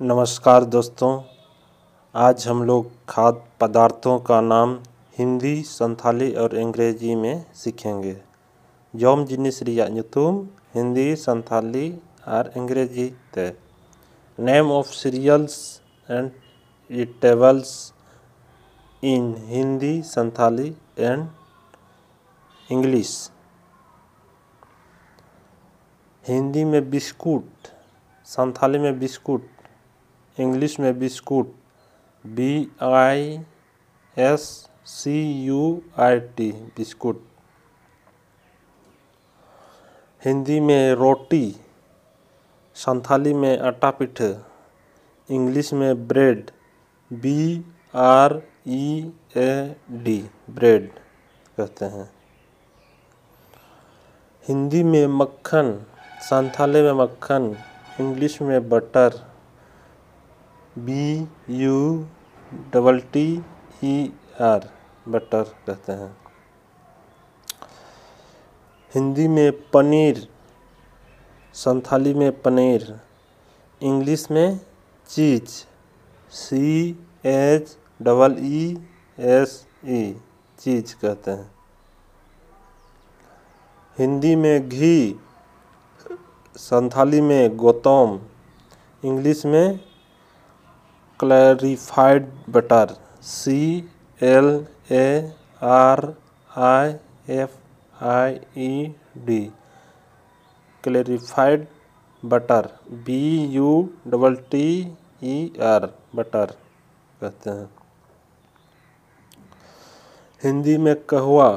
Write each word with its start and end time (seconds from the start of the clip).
नमस्कार 0.00 0.64
दोस्तों, 0.64 1.22
आज 2.14 2.46
हम 2.48 2.62
लोग 2.64 2.86
खाद्य 3.08 3.42
पदार्थों 3.60 4.18
का 4.18 4.40
नाम 4.40 4.72
हिंदी, 5.18 5.62
संथाली 5.62 6.32
और 6.34 6.56
अंग्रेज़ी 6.58 7.14
में 7.14 7.44
सीखेंगे। 7.54 8.16
जॉम 8.94 9.24
जिनिस 9.24 9.62
रिया 9.62 9.86
हिंदी, 10.74 11.14
संथाली 11.16 11.90
और 12.28 12.48
अंग्रेज़ी 12.56 13.06
ते। 13.34 13.48
Name 14.38 14.70
of 14.72 14.86
cereals 14.86 15.80
and 16.10 16.30
eatables 16.90 17.76
in 19.02 19.34
Hindi, 19.48 20.02
Santhali 20.02 20.74
and 20.98 21.28
English 22.70 23.30
Hindi 26.24 26.64
में 26.64 26.90
बिस्कुट, 26.90 27.68
संथाली 28.26 28.78
में 28.78 28.98
बिस्कुट 28.98 29.48
इंग्लिश 30.40 30.78
में 30.80 30.98
biscuit, 30.98 31.54
B 32.24 32.68
I 32.82 33.40
S 34.16 34.68
C 34.86 35.44
U 35.44 35.80
I 35.98 36.20
T, 36.20 36.50
biscuit. 36.76 37.24
Hindi 40.22 40.60
में 40.60 40.92
रोटी, 40.92 41.56
संथाली 42.76 43.34
में 43.34 43.58
आटा 43.58 43.90
पिठ 43.90 44.22
इंग्लिश 45.28 45.72
में 45.72 46.08
bread, 46.08 46.50
B 47.10 47.64
R 47.94 48.40
E 48.68 49.12
A 49.36 49.76
D, 49.90 50.18
bread 50.50 50.90
कहते 51.56 51.84
हैं। 51.84 52.10
हिंदी 54.48 54.82
में 54.82 55.06
मक्खन, 55.06 55.86
संथाली 56.20 56.82
में 56.82 56.92
मक्खन, 56.92 57.56
इंग्लिश 58.00 58.40
में 58.42 58.68
butter. 58.68 59.29
B 60.80 61.04
U 61.56 61.76
double 62.74 62.98
T 63.12 63.24
E 63.84 63.94
R 64.42 64.68
butter 65.08 65.42
कहते 65.66 65.92
हैं। 65.92 66.16
हिंदी 68.94 69.26
में 69.28 69.50
पनीर, 69.70 70.26
संथाली 71.54 72.14
में 72.14 72.30
पनीर, 72.42 72.98
इंग्लिश 73.80 74.26
में 74.30 74.60
cheese 75.08 75.48
C 76.32 76.70
H 77.26 77.76
double 78.02 78.36
E 78.40 78.64
S 79.18 79.66
E 79.86 80.02
cheese 80.58 80.94
कहते 80.94 81.30
हैं। 81.30 81.50
हिंदी 83.96 84.34
में 84.36 84.68
घी, 84.68 85.20
संथाली 86.56 87.20
में 87.20 87.56
गौतम, 87.56 88.18
इंग्लिश 89.02 89.44
में 89.46 89.80
clarified 91.20 92.28
butter 92.50 92.94
C 93.30 93.60
L 94.20 94.46
A 94.92 95.08
R 95.70 96.02
I 96.68 96.94
F 97.36 98.04
I 98.04 98.38
E 98.58 98.94
D 99.26 99.40
clarified 100.84 101.66
butter 102.22 102.68
B 103.06 103.20
U 103.54 103.72
double 104.08 104.36
T 104.50 104.66
E 105.24 105.36
R 105.72 105.88
butter 106.16 106.54
कहते 107.20 107.50
हैं। 107.50 107.68
हिंदी 110.42 110.76
में 110.78 110.94
कहवा 111.04 111.48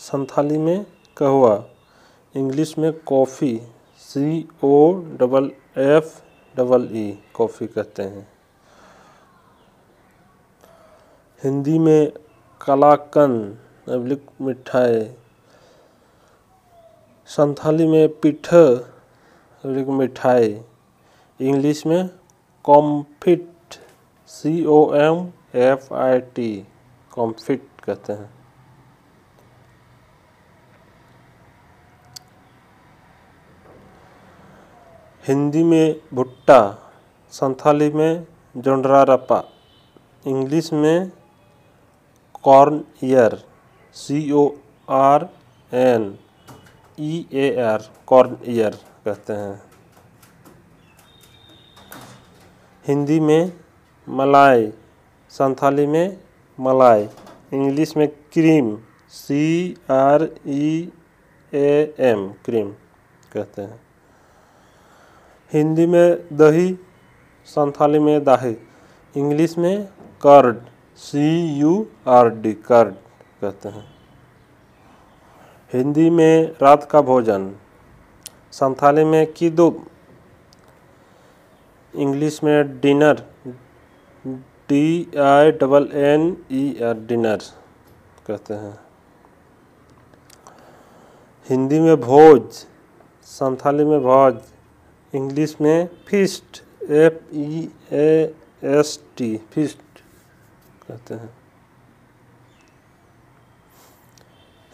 संथाली 0.00 0.58
में 0.58 0.84
कहवा 1.16 1.54
इंग्लिश 2.34 2.78
में 2.78 2.92
coffee. 3.06 3.56
C 4.02 4.48
O 4.64 4.76
double 5.20 5.50
F 5.82 6.16
double 6.54 6.88
E 6.94 7.10
coffee 7.34 7.66
कहते 7.66 8.02
हैं। 8.02 8.26
हिंदी 11.46 11.78
में 11.78 12.12
कलाकंद 12.60 13.90
मिठाई, 14.40 15.02
संथाली 17.28 17.86
में 17.88 18.08
पिठ 18.20 18.48
अब्लिक 18.54 19.88
मिठाई, 19.88 20.48
इंग्लिश 21.40 21.84
में 21.86 22.08
comfit 22.64 23.74
C 24.30 24.64
O 24.66 24.78
M 24.94 25.28
F 25.54 25.92
I 25.94 26.18
T 26.34 26.48
comfit 27.12 27.68
कहते 27.84 28.12
हैं। 28.12 28.30
हिंदी 35.24 35.62
में 35.64 36.00
भुट्टा, 36.14 36.58
संथाली 37.32 37.90
में 37.90 38.26
जोंडरा 38.56 39.02
रपा 39.02 39.42
इंग्लिश 40.26 40.72
में 40.72 41.10
corn 42.46 42.80
ear 43.04 43.34
C 43.96 44.18
O 44.32 44.48
R 44.88 45.28
N 45.72 46.02
E 46.98 47.24
A 47.32 47.46
R 47.62 47.82
corn 48.06 48.36
ear 48.48 48.74
कहते 49.04 49.32
हैं। 49.32 49.62
हिंदी 52.84 53.18
में 53.20 53.52
मलाई, 54.08 54.66
संथाली 55.30 55.86
में 55.86 56.16
मलाई, 56.58 57.08
इंग्लिश 57.52 57.96
में 57.96 58.06
cream 58.08 58.76
C 59.10 59.42
R 59.90 60.28
E 60.46 60.92
A 61.52 61.94
M 62.10 62.28
cream 62.44 62.70
कहते 63.32 63.62
हैं। 63.62 63.80
हिंदी 65.52 65.86
में 65.86 66.36
दही, 66.36 66.72
संथाली 67.48 67.98
में 67.98 68.24
दाही, 68.24 68.56
इंग्लिश 69.14 69.58
में 69.58 69.86
curd 70.22 70.60
C 70.98 71.28
U 71.58 71.72
R 72.08 72.28
D 72.42 72.52
curd 72.68 72.94
कहते 73.40 73.68
हैं। 73.68 73.84
हिंदी 75.72 76.08
में 76.10 76.52
रात 76.62 76.88
का 76.90 77.00
भोजन, 77.02 77.50
संथाली 78.52 79.04
में 79.04 79.32
किदुब 79.32 79.84
इंग्लिश 81.94 82.42
में 82.44 82.80
dinner 82.80 83.22
D 84.68 84.86
I 85.22 85.52
double 85.52 85.88
N 85.94 86.36
E 86.52 86.64
R 86.84 86.94
dinner 87.08 87.42
कहते 88.26 88.54
हैं। 88.54 88.74
हिंदी 91.48 91.80
में 91.80 91.96
भोज, 92.00 92.42
संथाली 93.28 93.84
में 93.84 94.00
भोज, 94.02 94.38
इंग्लिश 95.12 95.56
में 95.60 95.88
feast 96.08 96.62
F 96.82 97.34
E 97.34 97.68
S 97.92 98.98
T 99.16 99.36
feast 99.52 99.78
कहते 100.88 101.14
हैं। 101.14 101.30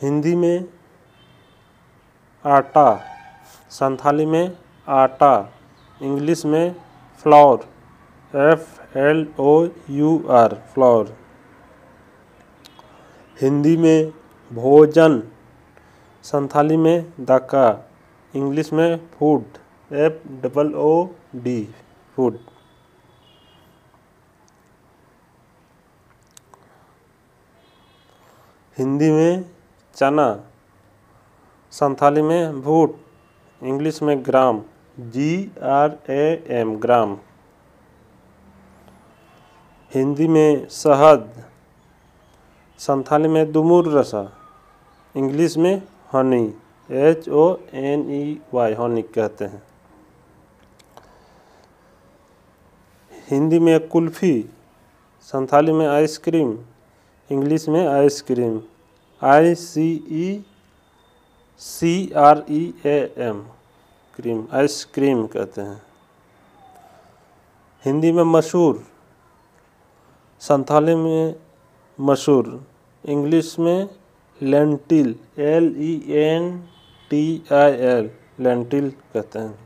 हिंदी 0.01 0.35
में 0.37 0.65
आटा, 2.45 2.95
संथाली 3.71 4.27
में 4.27 4.57
आटा, 4.89 5.35
इंग्लिश 6.01 6.45
में 6.45 6.75
flour 7.25 8.39
F 8.51 8.99
L 8.99 9.27
O 9.41 9.53
U 9.91 10.17
R 10.31 10.55
flour 10.75 11.15
Hindi 13.39 13.77
में 13.77 14.13
भोजन, 14.51 15.23
संथाली 16.25 16.77
में 16.77 17.13
दाका, 17.21 17.69
इंग्लिश 18.35 18.73
में 18.73 18.97
food, 19.11 19.45
F 19.91 20.29
double 20.43 20.75
O 20.75 21.07
D, 21.37 21.63
food. 22.17 22.39
Hindi 28.77 29.11
में 29.11 29.45
चना, 29.97 30.29
संथाली 31.73 32.23
में 32.23 32.61
भूट, 32.63 32.95
इंग्लिश 33.63 34.03
में 34.03 34.25
gram 34.27 34.63
G 34.99 35.51
R 35.63 35.99
A 36.11 36.45
M 36.51 36.75
gram. 36.77 37.17
Hindi 39.93 40.29
में 40.29 40.69
शहद, 40.69 41.29
संथाली 42.81 43.29
में 43.29 43.53
दुमुर 43.53 43.93
रसा, 43.93 44.25
इंग्लिश 45.15 45.57
में 45.57 45.83
honey 46.15 46.43
H 46.91 47.29
O 47.29 47.45
N 47.75 48.11
E 48.11 48.41
Y 48.55 48.75
honey 48.75 49.03
कहते 49.05 49.45
हैं। 49.45 49.63
हिंदी 53.31 53.59
में 53.59 53.89
कुल्फ़ी, 53.89 54.35
संथाली 55.23 55.73
में 55.73 55.87
आइसक्रीम 55.89 56.59
इंग्लिश 57.31 57.69
में 57.69 57.87
ice cream 57.87 58.61
I 59.23 59.55
C 59.55 59.85
E 60.11 60.45
C 61.63 61.93
R 62.17 62.45
E 62.51 62.63
A 62.87 62.99
M 63.27 63.41
cream 64.15 64.47
ice cream 64.53 65.27
कहते 65.27 65.61
हैं। 65.61 65.83
हिंदी 67.85 68.13
में 68.13 68.23
मशहूर, 68.25 68.83
संथाली 70.43 70.95
में 70.95 71.35
मशहूर, 71.99 72.65
इंग्लिश 73.05 73.59
में 73.59 73.89
lentil 74.41 75.15
L 75.39 75.75
E 75.79 75.95
N 76.19 76.57
T 77.11 77.25
I 77.53 77.73
L 77.89 78.11
lentil 78.41 78.91
कहते 79.15 79.39
हैं। 79.39 79.59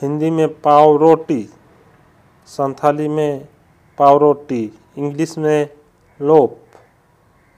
हिंदी 0.00 0.30
में 0.30 0.48
पाव 0.60 0.96
रोटी 0.96 1.42
संथाली 2.46 3.08
में 3.08 3.48
पावरोटी, 3.98 4.72
इंग्लिश 4.98 5.38
में 5.38 5.68
लोप, 6.20 6.58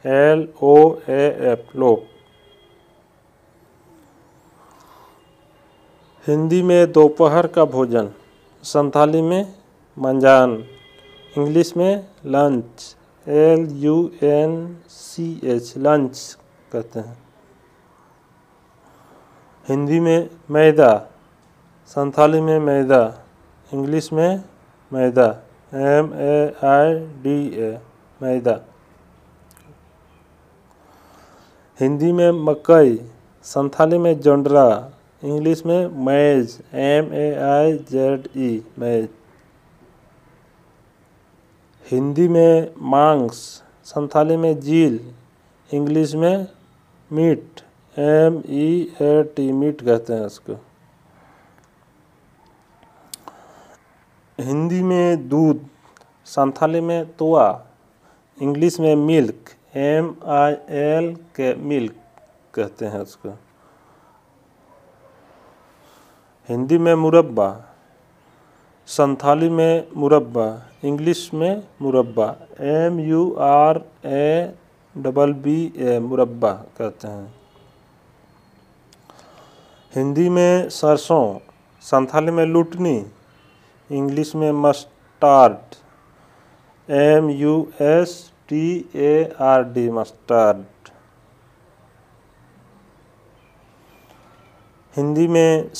एल 0.04 0.48
ओ 0.62 0.76
ए 1.08 1.24
एफ़, 1.52 1.76
लोप। 1.78 2.06
हिंदी 6.26 6.62
में 6.62 6.92
दोपहर 6.92 7.46
का 7.46 7.64
भोजन, 7.64 8.10
संथाली 8.64 9.22
में 9.22 9.54
मंजान, 9.96 10.64
इंग्लिश 11.38 11.76
में 11.76 12.06
lunch, 12.26 12.96
L 13.26 13.68
U 13.72 14.10
N 14.22 14.76
C 14.88 15.40
H, 15.44 15.74
lunch 15.76 16.36
कहते 16.72 17.00
हैं। 17.00 17.18
हिंदी 19.68 20.00
में 20.00 20.30
मैदा, 20.50 20.92
संथाली 21.86 22.40
में 22.40 22.58
मैदा, 22.58 23.02
इंग्लिश 23.72 24.12
में 24.12 24.42
maida 24.92 25.26
M 25.72 26.12
A 26.14 26.34
I 26.66 26.94
D 27.22 27.38
A 27.60 27.70
maida. 28.20 28.60
Hindi 31.78 32.12
में 32.12 32.30
मकई, 32.44 32.96
संथाली 33.44 33.98
में 33.98 34.20
जोंडरा, 34.20 34.90
इंग्लिश 35.24 35.64
में 35.66 36.04
maize 36.06 36.58
M 36.74 37.12
A 37.14 37.34
I 37.48 37.72
Z 37.90 38.28
E 38.36 38.62
maize. 38.78 39.08
Hindi 41.86 42.28
में 42.28 42.72
मांस, 42.90 43.34
संथाली 43.84 44.36
में 44.36 44.58
जील 44.60 45.00
इंग्लिश 45.70 46.14
में 46.14 46.46
meat 47.10 47.60
M 47.96 48.42
E 48.48 48.94
A 49.02 49.22
T 49.36 49.50
meat 49.52 49.82
कहते 49.82 50.12
हैं 50.12 50.26
इसको। 50.26 50.60
हिंदी 54.38 54.82
में 54.82 55.28
दूध, 55.28 55.60
संथाली 56.26 56.80
में 56.80 57.16
तोआ, 57.16 57.46
इंग्लिश 58.38 58.78
में 58.80 58.94
milk 58.96 59.50
M 59.76 60.14
I 60.26 60.52
L 60.78 61.14
K 61.36 61.54
milk 61.62 61.94
कहते 62.54 62.86
हैं 62.86 63.00
उसको। 63.00 63.28
हिंदी 66.48 66.78
में 66.78 66.94
मुरब्बा, 66.94 67.48
संथाली 68.88 69.48
में 69.48 69.88
मुरब्बा, 69.96 70.46
इंग्लिश 70.84 71.28
में 71.34 71.62
murabba 71.82 72.34
M 72.60 73.00
U 73.00 73.32
R 73.40 73.84
A 74.06 74.54
double 74.94 75.32
B 75.32 75.60
A 75.76 75.98
murabba 75.98 76.52
कहते 76.78 77.08
हैं। 77.08 77.34
हिंदी 79.92 80.28
में 80.28 80.68
सरसों, 80.70 81.38
संथाली 81.82 82.30
में 82.30 82.44
लुटनी 82.46 82.98
इंग्लिश 83.90 84.34
में 84.34 84.50
mustard 84.52 85.74
M 86.88 87.28
U 87.30 87.52
S 87.82 88.10
T 88.48 88.66
A 88.94 89.36
R 89.40 89.62
D 89.72 89.88
mustard. 89.90 90.90
Hindi 94.94 95.26
में 95.28 95.70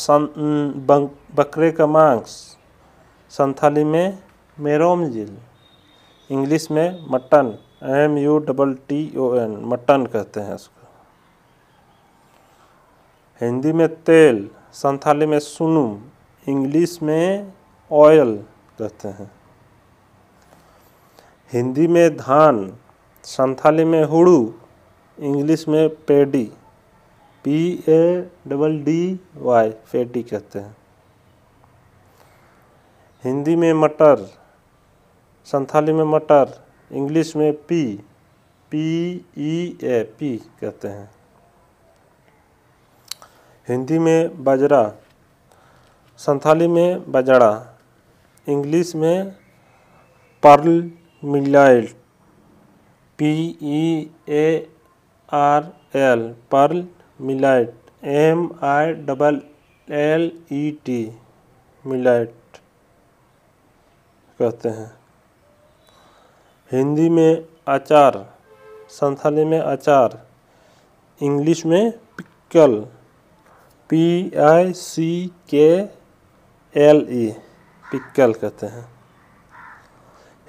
बकरे 1.36 1.70
का 1.72 1.86
मांस, 1.86 2.30
संथाली 3.32 3.84
में 3.84 4.18
मेरोमजिल 4.58 5.36
इंग्लिश 6.30 6.70
में 6.70 7.06
mutton 7.10 7.56
M 7.96 8.16
U 8.18 8.38
double 8.38 8.72
T 8.88 9.00
O 9.16 9.34
N 9.36 9.56
mutton 9.66 10.06
कहते 10.06 10.40
हैं 10.40 10.54
इसको 10.54 10.86
हिंदी 13.40 13.72
में 13.72 13.88
तेल, 13.88 14.48
संथाली 14.72 15.26
में 15.26 15.38
सुनुम, 15.40 16.00
इंग्लिश 16.46 16.98
में 17.02 17.52
ऑयल 17.92 18.36
कहते 18.78 19.08
हैं। 19.08 19.30
हिंदी 21.52 21.86
में 21.86 22.16
धान, 22.16 22.76
संथाली 23.24 23.84
में 23.84 24.04
हुड़ू, 24.04 24.54
इंग्लिश 25.18 25.68
में 25.68 25.88
paddy 25.88 26.44
P 27.44 27.84
A 27.88 28.30
double 28.48 28.82
D 28.82 29.20
Y 29.36 29.70
paddy 29.70 30.22
कहते 30.22 30.58
हैं। 30.58 30.76
हिंदी 33.24 33.56
में 33.56 33.72
मटर, 33.72 34.26
संथाली 35.44 35.92
में 35.92 36.04
मटर, 36.04 36.64
इंग्लिश 36.92 37.36
में 37.36 37.52
pea 37.52 38.04
P 38.72 39.14
E 39.38 39.78
A 39.82 40.02
pea 40.18 40.36
कहते 40.60 40.88
हैं। 40.88 41.10
हिंदी 43.68 43.98
में 43.98 44.44
बाजरा, 44.44 44.92
संथाली 46.16 46.68
में 46.68 47.12
बजड़ा 47.12 47.77
इंग्लिश 48.48 48.94
में 48.96 49.30
pearl 50.42 50.90
millet 51.24 51.90
P 53.18 53.32
E 53.62 54.10
A 54.28 54.68
R 55.28 55.64
L, 55.98 56.20
pearl 56.52 56.84
millet, 57.20 57.72
M 58.04 58.48
I 58.64 58.92
double 59.08 59.40
L 59.88 60.30
E 60.52 60.70
T 60.84 61.00
millet 61.84 62.58
कहते 64.38 64.68
हैं। 64.68 64.90
हिंदी 66.70 67.08
में 67.10 67.44
अचार 67.68 68.16
संथाली 68.90 69.44
में 69.44 69.58
अचार 69.58 70.18
इंग्लिश 71.20 71.64
में 71.66 71.90
पिकल 72.16 72.78
पी 73.90 74.06
आई 74.46 74.72
सी 74.76 75.10
के 75.54 75.68
एल 76.74 77.06
ई। 77.10 77.30
पिक्कल 77.92 78.32
कहते 78.32 78.66
हैं। 78.66 78.88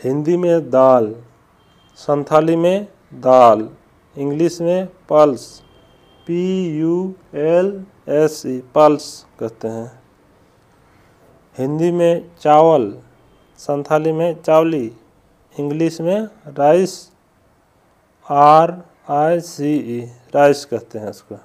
हिंदी 0.04 0.38
में 0.38 0.70
दाल, 0.70 1.16
संथाली 1.96 2.56
में 2.56 2.88
दाल, 3.14 3.70
इंग्लिश 4.18 4.62
में 4.62 4.88
pulse, 5.10 5.64
P 6.28 6.80
U 6.80 7.14
L 7.36 7.86
S 8.10 8.44
E, 8.46 8.60
pulse 8.76 9.26
कहते 9.40 9.68
हैं। 9.68 10.02
हिंदी 11.58 11.92
में 11.92 12.32
चावल, 12.42 13.02
संथाली 13.58 14.12
में 14.12 14.42
चावली, 14.42 14.92
इंग्लिश 15.60 16.02
में 16.02 16.22
rice, 16.48 17.12
R 18.32 18.84
I 19.10 19.40
C 19.40 19.76
E, 19.98 20.02
rice 20.36 20.66
कहते 20.66 21.00
हैं 21.00 21.10
इसको। 21.10 21.36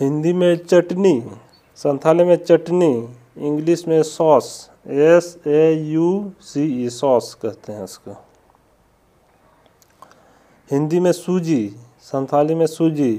हिंदी 0.00 0.32
में 0.32 0.56
चटनी, 0.56 1.30
संथाली 1.76 2.24
में 2.24 2.36
चटनी 2.36 3.16
इंग्लिश 3.38 3.86
में 3.88 4.02
sauce 4.02 4.48
S 4.86 5.36
A 5.46 5.72
U 5.90 6.32
C 6.42 6.62
E 6.84 6.88
sauce 6.90 7.34
कहते 7.42 7.72
हैं 7.72 7.84
इसको। 7.84 8.12
हिंदी 10.70 11.00
में 11.00 11.12
सूजी, 11.12 11.68
संथाली 12.02 12.54
में 12.54 12.66
सूजी, 12.66 13.12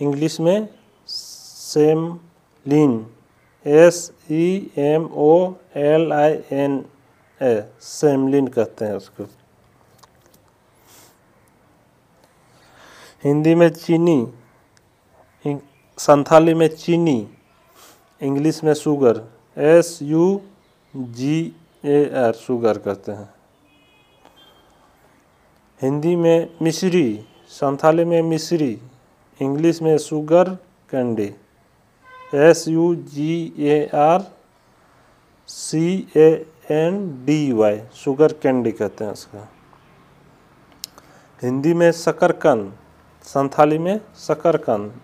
इंग्लिश 0.00 0.38
में 0.40 0.68
semolina 2.66 2.94
S 3.66 4.12
E 4.30 4.70
M 4.78 5.08
O 5.14 5.54
L 5.76 6.12
I 6.12 6.38
N 6.52 6.84
A, 7.40 7.62
semolina 7.80 8.46
कहते 8.46 8.84
हैं 8.84 8.94
उसको। 8.94 9.24
हिंदी 13.24 13.54
में 13.54 13.68
चीनी 13.68 14.26
संथाली 15.98 16.54
में 16.54 16.68
चीनी 16.68 17.20
इंग्लिश 18.22 18.62
में 18.64 18.72
sugar 18.74 19.20
S 19.56 19.98
U 20.02 20.40
G 20.94 21.54
A 21.84 21.98
R 22.16 22.32
sugar 22.32 22.78
कहते 22.78 23.12
हैं। 23.12 23.28
हिंदी 25.80 26.14
में 26.16 26.48
मिश्री, 26.62 27.24
संथाली 27.50 28.04
में 28.04 28.22
मिश्री, 28.22 28.78
इंग्लिश 29.40 29.82
में 29.82 29.96
sugar 29.98 30.50
candy 30.90 31.30
S 32.34 32.66
U 32.68 32.94
G 32.94 33.52
A 33.58 33.84
R 33.94 34.30
C 35.48 35.86
A 36.16 36.28
N 36.70 37.24
D 37.24 37.52
Y 37.52 37.80
sugar 37.94 38.32
candy 38.32 38.72
कहते 38.72 39.04
हैं 39.04 39.12
इसका। 39.12 39.48
हिंदी 41.42 41.74
में 41.74 41.90
शकरकंद, 41.92 42.72
संथाली 43.24 43.78
में 43.78 44.00
शकरकंद 44.18 45.00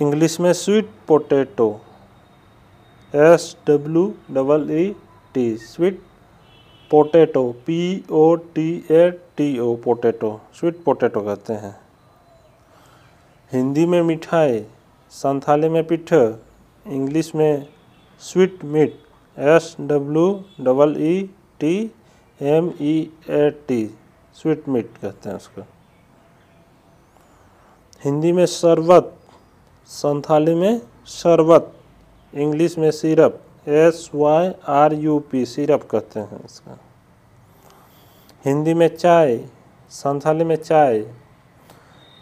इंग्लिश 0.00 0.38
में 0.40 0.52
sweet 0.52 0.90
potato 1.08 1.68
S 3.14 3.42
W 3.66 4.04
double 4.34 4.70
E 4.72 4.84
T 5.34 5.44
sweet 5.56 5.98
potato 6.90 7.42
P 7.66 7.80
O 8.10 8.22
T 8.54 8.64
A 8.90 9.10
T 9.36 9.48
O 9.58 9.74
potato 9.84 10.30
sweet 10.60 10.82
potato 10.84 11.20
कहते 11.20 11.52
हैं। 11.64 11.74
हिंदी 13.52 13.86
में 13.86 14.00
मिठाई, 14.02 14.64
संथाली 15.12 15.68
में 15.68 15.82
पिठ 15.86 16.12
इंग्लिश 16.12 17.34
में 17.34 17.66
sweet 18.22 18.64
meat 18.64 18.98
S 19.36 19.74
W 19.80 20.28
double 20.64 20.96
E 21.02 21.22
T 21.60 21.76
M 22.40 22.72
E 22.80 22.96
A 23.30 23.50
T 23.68 23.84
sweet 24.36 24.68
meat 24.68 24.96
कहते 25.02 25.28
हैं 25.28 25.36
उसको। 25.36 25.66
हिंदी 28.04 28.32
में 28.32 28.46
शरबत 28.48 29.16
संथाली 29.90 30.54
में 30.54 30.80
शरबत, 31.06 31.72
इंग्लिश 32.34 32.76
में 32.78 32.90
syrup, 32.90 33.40
S 33.68 34.10
Y 34.14 34.50
R 34.68 34.92
U 34.94 35.18
P, 35.20 35.44
syrup 35.46 35.88
कहते 35.90 36.20
हैं 36.20 36.44
इसका। 36.44 36.78
हिंदी 38.44 38.74
में 38.74 38.86
चाय, 38.96 39.36
संथाली 39.90 40.44
में 40.44 40.54
चाय, 40.56 41.04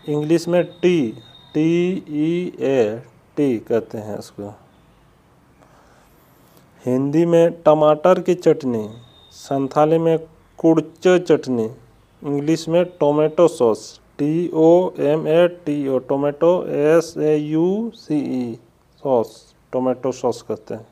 इंग्लिश 0.05 0.49
में 0.49 0.63
tea 0.65 1.11
T 1.55 1.93
E 2.11 2.57
A, 2.61 3.03
tea 3.37 3.59
कहते 3.59 3.99
हैं 3.99 4.19
इसको। 4.19 4.55
हिंदी 6.85 7.27
में 7.27 7.51
टमाटर 7.63 8.21
की 8.21 8.35
चटनी, 8.35 8.89
संथाली 9.33 9.99
में 9.99 10.19
कुड़च 10.59 11.09
चटनी, 11.29 11.71
इंग्लिश 12.23 12.69
में 12.69 12.85
tomato 13.01 13.49
sauce 13.49 14.01
T 14.19 14.49
O 14.53 14.69
M 15.09 15.27
A 15.29 15.47
T 15.65 15.77
O 15.89 15.99
tomato 16.09 16.53
S 16.77 17.13
A 17.19 17.35
U 17.37 17.67
C 17.95 18.17
E 18.39 18.55
sauce 19.03 19.35
tomato 19.73 20.13
sauce 20.13 20.41
कहते 20.43 20.75
हैं। 20.75 20.87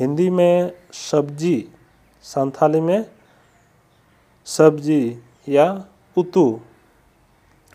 हिंदी 0.00 0.28
में 0.30 0.72
सब्ज़ी, 0.92 1.68
संथाली 2.24 2.80
में 2.80 3.04
सब्ज़ी 4.46 5.02
या 5.48 5.66
उतू 6.16 6.44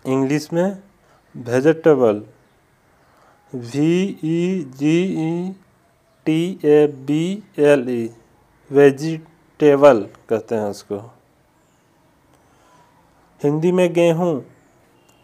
इंग्लिश 0.06 0.48
में 0.54 0.78
vegetable 1.36 2.22
V 3.54 3.94
E 4.24 4.42
G 4.80 5.00
E 5.24 5.52
T 6.26 6.60
A 6.66 6.86
B 7.08 7.24
L 7.72 7.90
E 7.90 8.04
vegetable 8.72 10.02
कहते 10.30 10.56
हैं 10.56 10.70
उसको। 10.70 11.02
हिंदी 13.42 13.72
में 13.72 13.92
गेहूँ, 13.94 14.44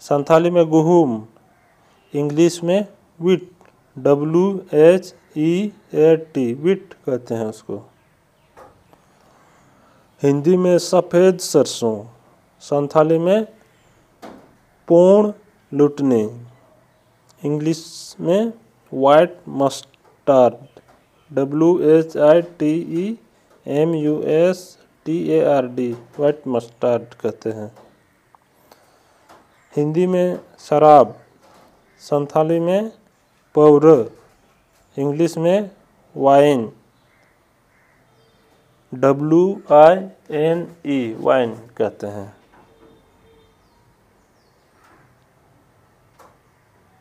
संथाली 0.02 0.50
में 0.50 0.66
गुहूम 0.70 1.22
इंग्लिश 2.14 2.64
में 2.64 2.86
wheat 3.20 3.50
W 3.98 4.46
H 4.76 5.14
E 5.38 5.52
A 5.96 6.16
T 6.34 6.54
wheat 6.54 6.94
कहते 7.06 7.36
हैं 7.36 7.46
उसको। 7.46 7.78
हिंदी 10.22 10.58
में 10.58 10.78
सफ़ेद 10.80 11.38
सरसों, 11.40 12.04
संथाली 12.64 13.18
में 13.20 13.46
पूर्ण 14.88 15.32
लुटने, 15.72 16.22
इंग्लिश 17.42 18.16
में 18.20 18.54
white 18.92 19.40
mustard 19.62 20.54
W 21.32 21.80
H 21.96 22.18
I 22.18 22.42
T 22.60 22.76
E 23.00 23.18
M 23.66 23.96
U 23.96 24.22
S 24.36 24.78
T 25.06 25.24
A 25.30 25.44
R 25.56 25.68
D 25.76 25.92
white 26.20 26.48
mustard 26.48 27.14
कहते 27.22 27.50
हैं। 27.52 27.72
हिंदी 29.78 30.06
में 30.08 30.40
शराब, 30.60 31.14
संथाली 32.02 32.60
में 32.60 32.92
पौर, 33.56 33.86
इंग्लिश 34.98 35.38
में 35.38 35.70
wine 36.16 36.72
W 38.94 39.62
I 39.74 39.96
N 40.38 40.68
E 40.86 41.16
wine 41.20 41.54
कहते 41.78 42.08
हैं। 42.08 42.37